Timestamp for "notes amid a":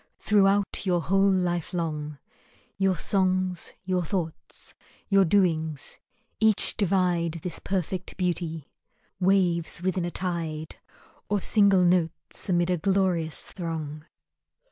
11.85-12.77